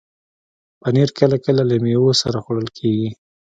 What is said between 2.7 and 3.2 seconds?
کېږي.